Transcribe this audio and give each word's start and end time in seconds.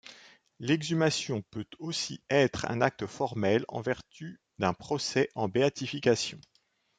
L'exhumation 0.59 1.43
peut 1.51 1.67
aussi 1.77 2.23
être 2.31 2.65
un 2.71 2.81
acte 2.81 3.05
formel 3.05 3.65
en 3.67 3.81
vertu 3.81 4.41
d'un 4.57 4.73
procès 4.73 5.29
en 5.35 5.47
béatification. 5.47 6.41